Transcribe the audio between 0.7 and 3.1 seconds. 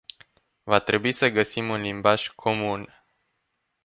trebui să găsim un limbaj comun.